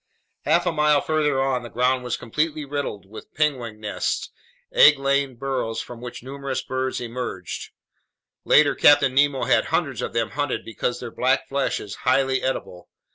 Half 0.45 0.65
a 0.65 0.71
mile 0.71 0.99
farther 0.99 1.39
on, 1.39 1.61
the 1.61 1.69
ground 1.69 2.03
was 2.03 2.17
completely 2.17 2.65
riddled 2.65 3.05
with 3.05 3.31
penguin 3.35 3.79
nests, 3.79 4.31
egg 4.73 4.97
laying 4.97 5.35
burrows 5.35 5.79
from 5.79 6.01
which 6.01 6.23
numerous 6.23 6.63
birds 6.63 6.99
emerged. 6.99 7.69
Later 8.43 8.73
Captain 8.73 9.13
Nemo 9.13 9.43
had 9.43 9.65
hundreds 9.65 10.01
of 10.01 10.13
them 10.13 10.31
hunted 10.31 10.65
because 10.65 10.99
their 10.99 11.11
black 11.11 11.47
flesh 11.47 11.79
is 11.79 11.97
highly 12.01 12.41
edible. 12.41 12.89